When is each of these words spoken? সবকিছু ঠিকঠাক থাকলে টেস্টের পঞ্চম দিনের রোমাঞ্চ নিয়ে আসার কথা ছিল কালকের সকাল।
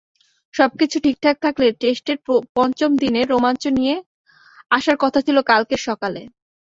সবকিছু 0.53 0.95
ঠিকঠাক 0.99 1.35
থাকলে 1.45 1.67
টেস্টের 1.81 2.17
পঞ্চম 2.55 2.91
দিনের 3.01 3.25
রোমাঞ্চ 3.29 3.63
নিয়ে 3.77 3.95
আসার 4.71 4.97
কথা 5.03 5.19
ছিল 5.25 5.37
কালকের 5.49 5.81
সকাল। 5.87 6.13